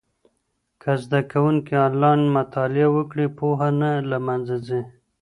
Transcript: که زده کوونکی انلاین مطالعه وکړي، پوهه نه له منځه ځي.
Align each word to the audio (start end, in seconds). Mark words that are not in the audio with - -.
که 0.81 0.91
زده 1.03 1.19
کوونکی 1.31 1.75
انلاین 1.87 2.21
مطالعه 2.37 2.87
وکړي، 2.95 3.25
پوهه 3.37 3.69
نه 3.81 3.91
له 4.09 4.17
منځه 4.27 4.55
ځي. 4.67 4.81